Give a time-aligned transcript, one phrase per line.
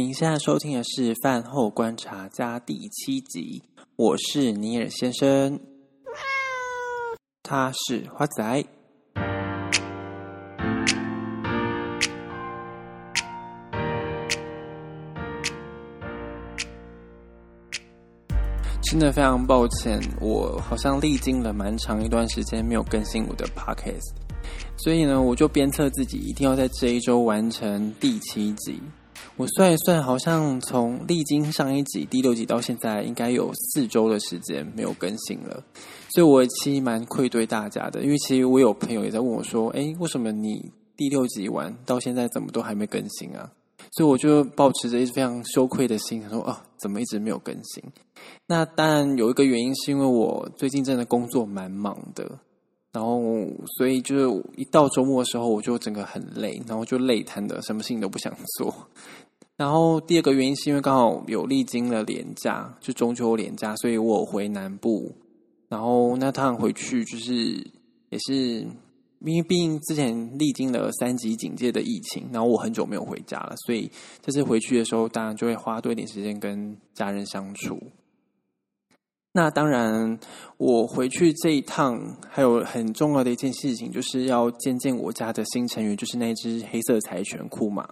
[0.00, 3.60] 您现在收听的是《饭后观察家》第七集，
[3.96, 5.58] 我是尼尔先生，
[7.42, 8.64] 他是花仔。
[18.80, 24.14] 真的非常抱歉，我好像历经了蛮长一段时间没有更新我的 podcast，
[24.76, 28.80] 所以呢，我就鞭策自己一定要在这一周完成第七集。
[29.38, 35.62] 我算一算，好像从历经上一集第六集到现在，应该有四周的时间没有更新了，
[36.10, 38.02] 所以我其实蛮愧对大家的。
[38.02, 43.48] 因为其实我有朋友也在问我说：“哎，为什么你第六集完到现在怎么都还没更新啊？”
[43.92, 47.80] 所以我就抱持着一直非常羞愧的心，说：“哦，怎么一直没有更新？”
[48.48, 52.28] 那当然有一个原因，是因为我最近真的工作蛮忙的，
[52.92, 53.22] 然后
[53.76, 58.74] 所以就是一到周末的时候，我就整个很累，然后就累瘫的，什么事情都不想做。
[59.58, 65.12] 然后第二个原因是因为刚好有历经了连假，就中秋连假，所以我回南部。
[65.68, 67.32] 然后那趟回去就是
[68.08, 68.34] 也是
[69.20, 73.90] 因为毕竟之前历经了三级警戒的疫情，然后我很久没有回家了，所以
[74.22, 77.82] 这次回去的时候，当然就会花多一点时间跟家人相处。
[79.32, 80.18] 那当然，
[80.56, 87.88] 我回去这一趟还有很重要的一件事情，就是要见见我家的新成员，就是那只黑色柴犬库玛。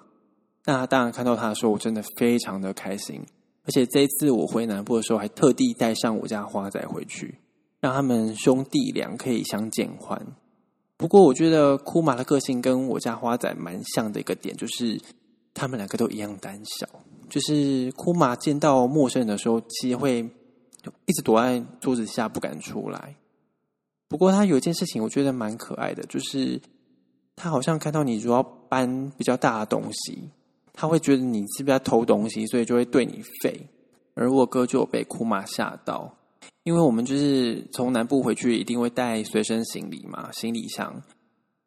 [0.67, 3.25] 那当然看到他的时候，我真的非常的开心。
[3.65, 7.39] 而且这一次我回南部的时候，还特地带上我家花仔回去，
[7.81, 10.21] 让他们兄弟俩可以相见欢。
[10.97, 15.01] 不过我觉得库玛的个性跟我家花仔蛮像的一个点，就是
[15.55, 16.87] 他们两个都一样胆小。
[17.29, 20.19] 就是库玛见到陌生人的时候，其实会
[21.07, 23.17] 一直躲在桌子下不敢出来。
[24.09, 26.61] 不过他有一件事情，我觉得蛮可爱的，就是
[27.35, 30.31] 他好像看到你如果要搬比较大的东西。
[30.77, 33.59] 他会觉得你是不是在偷东西，所以就会对你吠。
[34.15, 36.15] 而我哥就有被库玛吓到，
[36.63, 41.03] 因为我们就是从南部回去，一定会带随身行李嘛，行李箱。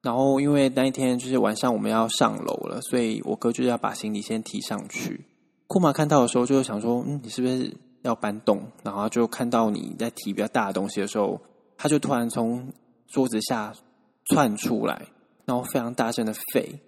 [0.01, 5.25] 然后因为那一天就是晚上我们要上楼了，所以我哥就要把行李先提上去。
[5.67, 7.71] 库玛看到的时候，就想说：“嗯，你是不是
[8.03, 11.39] 要搬动？”然后就看到你在提比较大的东西的时候，
[11.77, 12.71] 他就突然从
[13.07, 13.73] 桌子下
[14.25, 15.05] 窜出来，
[15.45, 16.79] 然后非常大声的吠。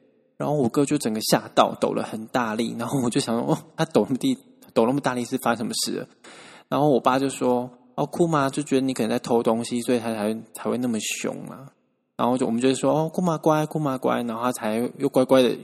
[0.41, 2.75] 然后我哥就整个吓到，抖了很大力。
[2.79, 4.35] 然后我就想说，哦，他抖那么地，
[4.74, 6.07] 抖那么大力是发生什么事了？
[6.68, 11.72] 然后我爸就说，哦，库玛就觉得你可能在偷东西，所以他才才会那么凶啊。
[12.18, 15.56] 然后就我们就说，哦，库玛乖，库玛乖，然后他才又乖乖的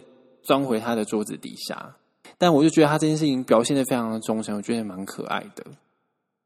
[0.43, 1.95] 钻回他的桌子底下。
[2.37, 5.65] 但我就觉得他这件事情表现得非常的忠诚，我觉得蛮可爱的。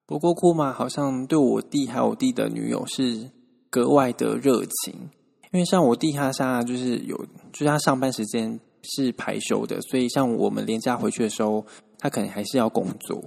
[0.06, 3.30] 不过库玛好像对我弟还有我弟的女友是
[3.70, 5.10] 格外的热情。
[5.52, 7.18] 因为像我弟他现在就是有，
[7.52, 11.66] 就是他上班时间是排休的，所以像我们连假回去的时候，
[12.00, 13.24] 他可能还是要工作。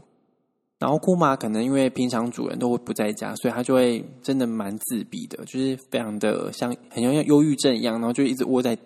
[0.78, 8.76] 然后库玛可能因为平常主人都会不在家，所以他就会真的蛮自闭的，就是非常的像很像忧郁症一样，然后就一直窝在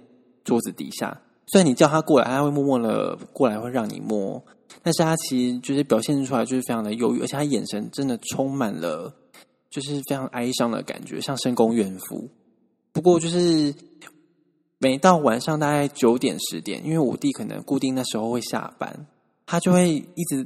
[0.45, 1.21] 桌子底下。
[1.47, 4.41] 虽然你叫他过来，他会默默的过来，会让你摸，
[4.83, 9.13] 但是他其实就是表现出来就是非常的忧郁，而且他眼神真的充满了
[9.71, 12.29] 就是非常哀伤的感觉，像深宫怨妇。
[12.99, 13.73] 不过就是
[14.79, 19.07] 每到晚上大概九点十点，因为我弟可能固定那时候会下班，
[19.47, 20.45] 他就会一直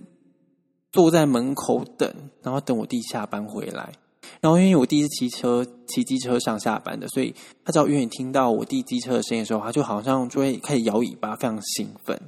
[0.92, 3.94] 坐在门口等，然后等我弟下班回来。
[4.42, 12.20] 然后因为我弟是骑车骑机车上下班的，所以他只要远远听到我弟机车的声音的时候，他就好像就会开始摇尾巴，非常兴奋。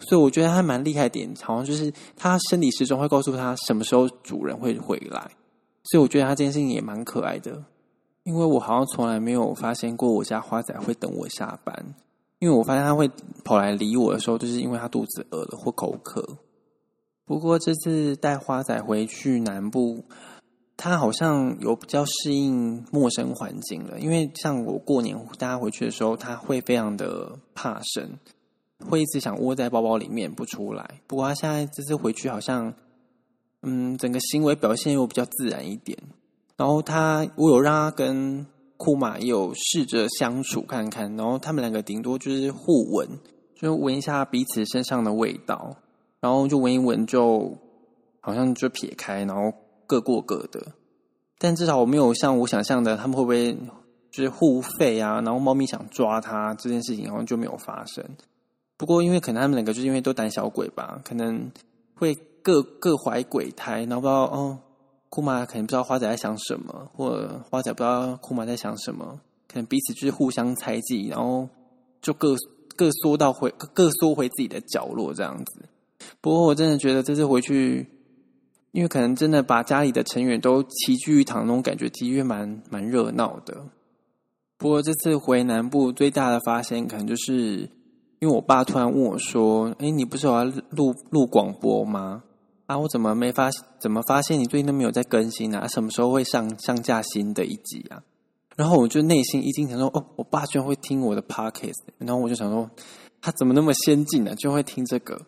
[0.00, 5.30] 所以我觉得他蛮厉害的点，好像就是他生理时钟会告诉他什么时候主人会回来。
[5.84, 7.62] 所以我觉得他这件事情也蛮可爱的。
[8.30, 11.94] 因为我好像从来没有发现过我家花仔会等我下班，
[12.38, 13.10] 因为我发现他会
[13.44, 16.38] 跑来理我的时候，就是因为他肚子饿了或口渴。
[17.24, 20.04] 不过这次带花仔回去南部，
[20.76, 23.98] 他好像有比较适应陌生环境了。
[23.98, 28.16] 因为像我过年带他回去的时候，他会非常的怕生，
[28.88, 31.00] 会一直想窝在包包里面不出来。
[31.08, 32.72] 不过他现在这次回去，好像
[33.62, 35.98] 嗯，整个行为表现又比较自然一点。
[36.60, 38.46] 然后他，我有让他跟
[38.76, 43.08] 库玛也有试着相处看看，然后他们两个顶多就是互闻，
[43.54, 45.74] 就闻一下彼此身上的味道，
[46.20, 47.56] 然后就闻一闻，就
[48.20, 49.50] 好像就撇开，然后
[49.86, 50.60] 各过各的。
[51.38, 53.56] 但至少我没有像我想象的，他们会不会
[54.10, 55.22] 就是互吠啊？
[55.22, 58.04] 然后猫咪想抓他这件事情，好像就没有发生。
[58.76, 61.50] 不过因为可能他们两个就是因为都胆小鬼吧，可能
[61.94, 64.58] 会各各怀鬼胎，然后不知道哦。
[65.10, 71.48] 库玛可能不知道花仔在想什么，或者花仔不知道库玛在想什么，可能彼此就是互相猜忌，然后
[72.00, 72.36] 就各
[72.76, 75.68] 各缩到回各缩回自己的角落这样子。
[76.20, 77.86] 不过我真的觉得这次回去，
[78.70, 83.54] 因为可能真的把家里的成员都齐聚一堂，那种感觉的确蛮蛮热闹的。
[84.56, 87.68] 不过这次回南部最大的发现，可能就是
[88.20, 92.22] 因为我爸突然问我说：“哎，你不是有要录录广播吗？
[92.70, 93.50] 啊，我怎么没发？
[93.80, 95.66] 怎么发现你最近都没有在更新啊？
[95.66, 98.00] 什么时候会上上架新的一集啊？”
[98.54, 102.70] 然后我就内心一惊，想说：“哦，我爸居然会听我的 podcast。”然后我就想说
[103.20, 104.36] ：“他怎么那么先进呢？
[104.36, 105.20] 就会听这个。”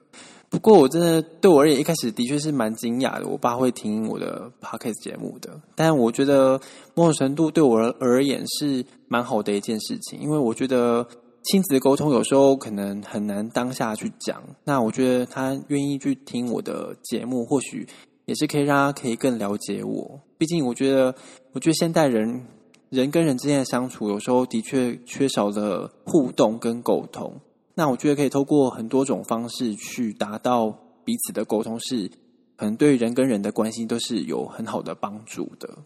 [0.51, 3.27] 不过我真的对我而言，一开始的确是蛮惊讶的。
[3.27, 6.61] 我爸会听我的 podcast 节目的，但我觉得
[6.95, 11.05] 某种程度对我而言是蛮好的一件事情，因为我觉得
[11.45, 14.43] 亲子沟通有时候可能很难当下去讲。
[14.65, 17.87] 那我觉得他愿意去听我的节目，或许
[18.27, 20.21] 也是可以让他可以更了解我。
[20.39, 21.15] 毕竟我觉得，
[21.53, 22.47] 我觉得现代人
[22.91, 27.33] 人跟人之间的相处，有时候的确缺少了互动跟沟通。
[27.75, 30.71] 那我觉得可以透过很多种方式去达到
[31.05, 32.09] 彼此的沟通，是
[32.57, 35.79] 可能对人跟人的关系都是有很好的帮助的。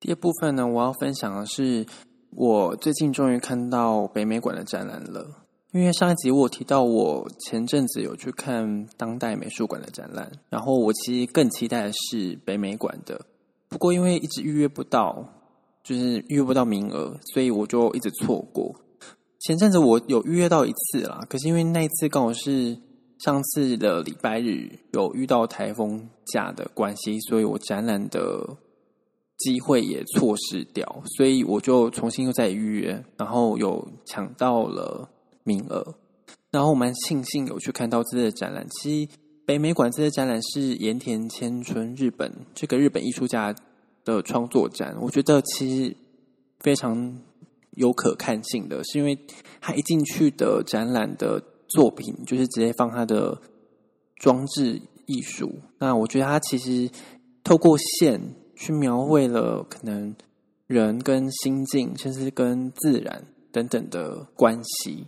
[0.00, 1.84] 第二部分呢，我要分享的是
[2.36, 5.26] 我最近终于看到北美馆的展览了。
[5.72, 13.20] 因为上一集我提到我前阵子有去看当代美术馆的展览，然后我其实更期待的是北美馆的。
[13.68, 15.28] 不过因为一直预约不到，
[15.82, 18.74] 就是预约不到名额，所以我就一直错过。
[19.40, 22.78] 前阵子我有预约到一次啦，可是因为那一次刚好是
[23.18, 28.56] 上次的礼拜日有遇到台风假的关系，所以我展览的
[29.44, 35.08] 机会也错失掉，所以我就重新又再预约，然后有抢到了
[35.44, 35.94] 名额，
[36.50, 38.66] 然后我蛮庆幸有去看到这次的展览。
[38.70, 39.12] 其实
[39.46, 43.54] 北美馆这次展览是盐田千春日本这个日本艺术家
[44.04, 45.96] 的创作展，我觉得其实
[46.60, 47.16] 非常。
[47.76, 49.18] 有可看性的是，因为
[49.60, 53.36] 他一进去的展览的作品就是直接放他的
[54.14, 55.50] 装置艺术。
[55.80, 56.88] 那我觉得他其实
[57.42, 58.20] 透过线
[58.56, 60.14] 去描绘了可能
[60.66, 65.06] 人跟心境，甚至跟自然等等的关系。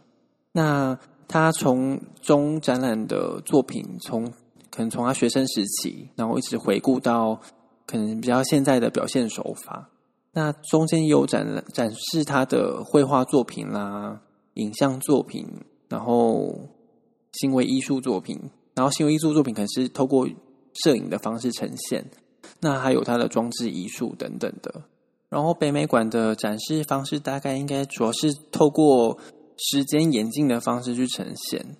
[0.52, 0.98] 那
[1.28, 4.26] 他从中展览的作品，从
[4.70, 7.40] 可能从他学生时期，然后一直回顾到
[7.86, 9.90] 可能比较现在的表现手法。
[10.32, 14.20] 那中间有展展示他的绘画作品啦、
[14.54, 15.46] 影像作品，
[15.88, 16.68] 然后
[17.32, 18.38] 行为艺术作品，
[18.74, 20.28] 然后行为艺术作品可能是透过
[20.84, 22.04] 摄影的方式呈现。
[22.60, 24.82] 那还有它的装置艺术等等的。
[25.28, 29.18] 然后北美馆的展示方式大概应该主要是透过
[29.56, 31.76] 时间演进的方式去呈现。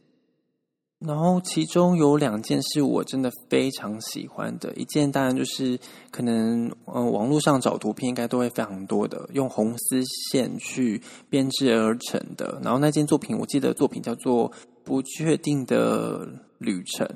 [0.99, 5.79] 然后其中有两件是我真的非常喜欢的，一件当然就是
[6.11, 12.59] 可能嗯、呃、网络上找图片应该都会非常多的，用红丝线去编织而成的。
[12.65, 14.51] 然后那件作品我记得作品叫做
[14.85, 16.27] 《不确定的
[16.57, 17.07] 旅程》，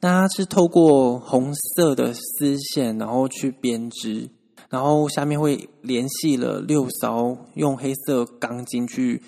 [0.00, 4.28] 那它是透过红色的丝线然后去编织，
[4.70, 9.22] 然后下面会联系了六艘用黑色钢筋去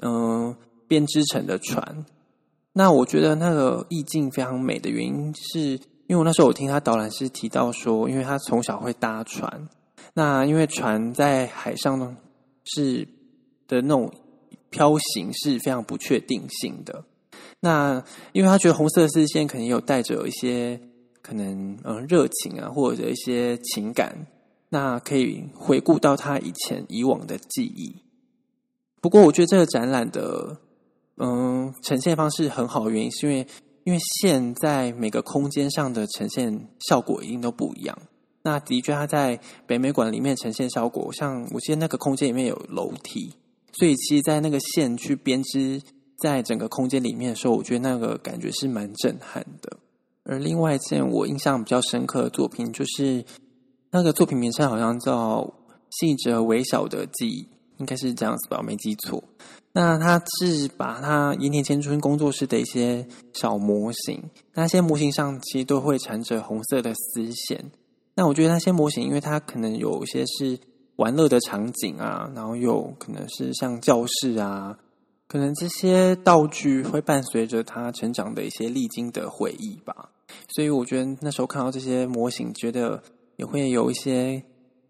[0.00, 0.56] 嗯、
[0.86, 2.04] 编织成的船。
[2.72, 5.60] 那我觉得那个意境非常美的原因是，
[6.06, 9.68] 因为我那时候我听他导览师提到说，因为他从小会搭船，
[10.14, 12.16] 那因为船在海上呢
[12.64, 13.06] 是
[13.66, 14.12] 的那种
[14.70, 17.04] 漂行是非常不确定性的。
[17.60, 18.02] 那
[18.32, 20.80] 因为他觉得红色丝线可能有带着一些
[21.22, 24.26] 可能嗯热情啊，或者一些情感，
[24.68, 27.96] 那可以回顾到他以前以往的记忆。
[29.00, 30.58] 不过我觉得这个展览的。
[31.20, 33.46] 嗯，呈现方式很好的原因是因为，
[33.82, 37.98] 因为线在每个空间上的呈现效果一定都不一样。
[38.42, 39.36] 那的确，它在
[39.66, 43.34] 北美馆里面呈现效果，像我记得那个空间里面有楼梯，
[43.72, 45.82] 所以其实，在那个线去编织
[46.18, 49.76] 在整个空间里面的时候，我觉得那个感觉是蛮震撼的。
[50.24, 53.24] 而另外一件我印象比较深刻的作品，就是
[53.90, 55.40] 那个作品名称好像叫
[55.90, 57.42] 《细者微小的记忆》，
[57.78, 59.24] 应该是这样子吧，我没记错。
[59.72, 64.22] 那他是把他盐田千春工作室的一些小模型，
[64.54, 67.70] 那些模型上其实都会缠着红色的丝线。
[68.14, 70.58] 那我觉得那些模型，因为它可能有一些是
[70.96, 74.76] 玩乐的场景啊，然后又可能是像教室啊，
[75.28, 80.10] 可能这些道具会伴随着他成长的一些历经的回忆吧。
[80.48, 83.02] 所以我觉得那时候看到这些模型，觉得
[83.36, 84.42] 也会有一些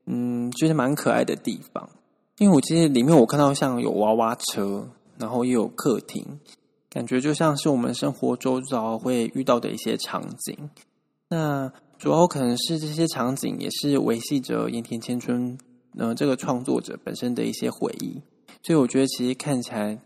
[0.06, 1.90] 嗯，觉得蛮可爱的地方。
[2.38, 6.24] 因为我其实里面我看到像有娃娃车，然后也有客厅，
[6.88, 10.70] 感觉就像是我们生活周遭会遇到的一些场景。
[11.28, 15.58] 那主要可能是这些场景也是维系着盐田千春
[15.96, 18.22] 呃这个创作者本身的一些回忆，
[18.62, 19.98] 所以我觉得其实看起来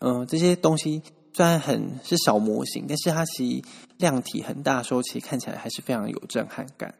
[0.00, 1.02] 嗯、呃，这些东西
[1.32, 3.62] 虽然很是小模型，但是它其实
[3.98, 6.94] 量体很大的时候，其实看起来还是非常有震撼感。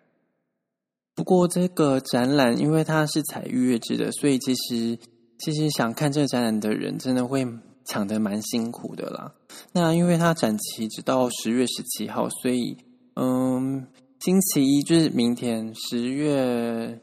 [1.14, 4.98] 不过这个展览因为它是采预约制的，所以其实
[5.38, 7.46] 其实想看这个展览的人真的会
[7.84, 9.32] 抢得蛮辛苦的啦。
[9.72, 12.76] 那因为它展期直到十月十七号，所以
[13.16, 13.86] 嗯，
[14.20, 17.00] 星期一就是明天十月。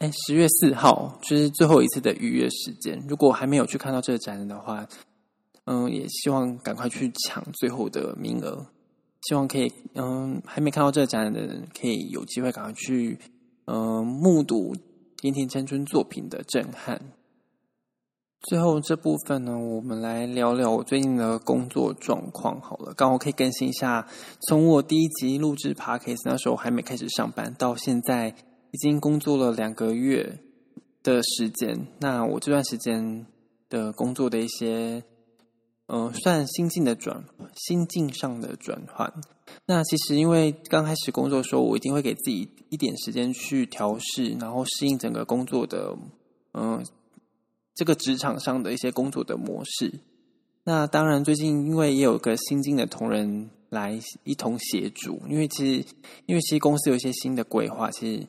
[0.00, 3.02] 哎，十月四号就是最后一次的预约时间。
[3.08, 4.86] 如果还没有去看到这个展览的话，
[5.64, 8.66] 嗯，也希望赶快去抢最后的名额。
[9.22, 13.18] 希望可以，嗯，还没看到这个展览的人，可以有机会赶快去，
[13.64, 14.76] 嗯，目睹
[15.22, 17.00] 盐田千春作品的震撼。
[18.42, 22.60] 最后这部分呢，我们来聊聊我最近的工作状况。
[22.60, 24.06] 好了，刚好可以更新一下，
[24.46, 28.34] 从我第一集录制 Podcast 那时候还没开始上班，到现在。
[28.70, 30.40] 已经工作了两个月
[31.02, 33.26] 的时间，那我这段时间
[33.70, 35.02] 的工作的一些，
[35.86, 39.10] 嗯、算心境的转，心境上的转换。
[39.64, 45.96] 那其实因为刚开始工作的时候，我一定会给自己一点时间去调试，然后适应整个工作的，
[46.52, 46.84] 嗯、
[47.74, 50.00] 这个职场上的一些工作的模式。
[50.64, 55.86] 那当然，最近因为也有个新进的同仁来一同协助，因为其实
[56.26, 58.26] 因为其实公司有一些新的规划，其实。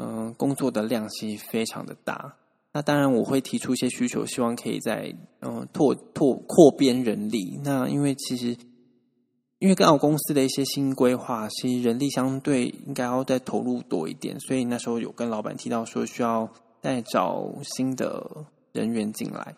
[0.00, 2.36] 嗯，工作的量其实非常的大。
[2.72, 7.58] 那当然，我会提出一些需求，希望可以在嗯拓拓扩编人力。
[7.64, 8.56] 那因为其实，
[9.58, 16.48] 因为刚好公司的一些新规划，其实人力相对应该要再投入多一点，所以那时候有跟老板提到说需要
[16.80, 18.24] 再找新的
[18.72, 19.56] 人员进来。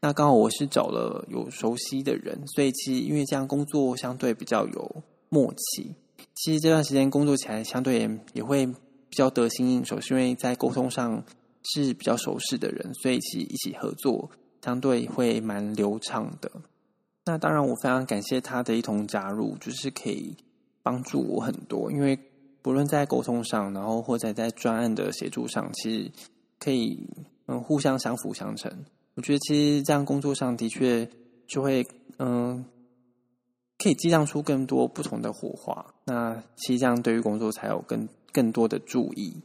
[0.00, 5.94] 那刚好我是找了有熟悉的人，所以其实因为这样工作相对比较有默契。
[6.34, 8.72] 其实这段时间工作起来相对也也会。
[9.12, 11.22] 比较得心应手，是因为在沟通上
[11.64, 14.30] 是比较熟识的人，所以其实一起合作
[14.64, 16.50] 相对会蛮流畅的。
[17.26, 20.34] 那当然，我非常感谢他的一同加入，就是可以
[20.82, 21.92] 帮助我很多。
[21.92, 22.18] 因为
[22.62, 26.10] 不论在沟通上，然后或者在专案的协助上，其实
[26.58, 27.06] 可以
[27.48, 28.72] 嗯互相相辅相成。
[29.16, 31.06] 我觉得其实这样工作上的确
[31.46, 31.86] 就会
[32.18, 32.64] 嗯
[33.76, 35.84] 可以激荡出更多不同的火花。
[36.06, 38.08] 那其实这样对于工作才有更。
[38.32, 39.42] 更多的注意。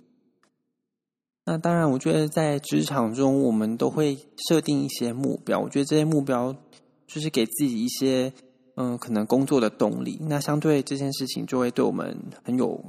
[1.50, 4.18] 那当然，我觉得在职场中，我们都会
[4.50, 5.60] 设定一些目标。
[5.60, 6.54] 我觉得这些目标
[7.08, 8.34] 就是给自己一些
[8.76, 10.18] 嗯，可能工作的动力。
[10.24, 12.84] 那相对这件事情，就会对我们很有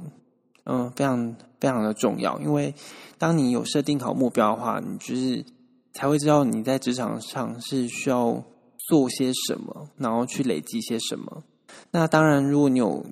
[0.65, 2.37] 嗯，非常非常的重要。
[2.41, 2.75] 因为
[3.17, 5.45] 当你有设定好目标的话，你就是
[5.93, 8.43] 才会知道你在职场上是需要
[8.89, 11.43] 做些什么，然后去累积些什么。
[11.91, 13.05] 那当然，如果你有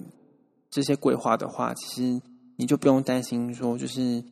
[0.69, 2.21] 这些规划的话，其实。
[2.59, 4.23] 你就不用担心说，就是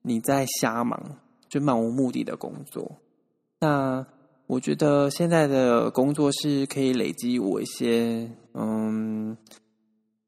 [0.00, 2.90] 你在瞎忙，就漫无目的的工作。
[3.60, 4.04] 那
[4.46, 9.36] 我觉得现在的工作是可以累积我一些，嗯，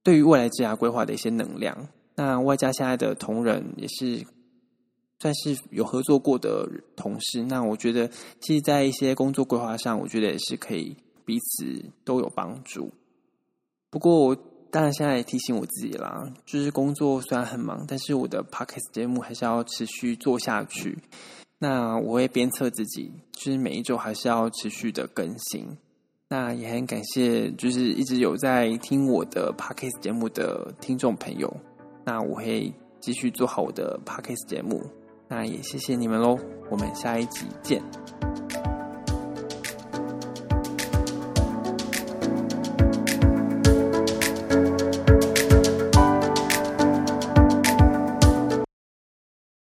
[0.02, 1.88] 对于未来职涯规划的一些能量。
[2.14, 4.22] 那外加现在的同仁也是
[5.18, 7.42] 算是有合作过的同事。
[7.42, 8.06] 那我觉得，
[8.40, 10.94] 其实，在一些工作规划上，我觉得也是可以
[11.24, 12.92] 彼此都有帮助。
[13.90, 14.36] 不过。
[14.70, 20.98] 当然，现在也提醒我自己啦，就是工作虽然很忙，但是我的 podcast 节目还是要持续做下去。
[21.58, 25.66] 那我会鞭策自己，就是每一周还是要持续的更新。
[26.28, 31.56] 那也很感谢，就是一直有在听我的 podcast 节目的听众朋友。
[32.04, 34.84] 那我会继续做好我的 podcast 节目。
[35.28, 36.36] 那也谢谢你们喽，
[36.70, 37.82] 我们下一集见。